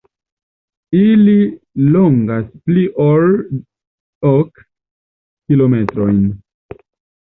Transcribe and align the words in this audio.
Ili 0.99 1.35
longas 1.97 2.49
pli 2.65 2.87
ol 3.05 3.31
ok 4.35 4.69
kilometrojn. 5.45 6.23